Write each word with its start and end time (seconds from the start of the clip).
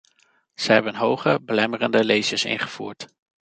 Ze 0.53 0.71
hebben 0.71 0.95
hoge, 0.95 1.39
belemmerende 1.41 2.05
leges 2.05 2.45
ingevoerd. 2.45 3.07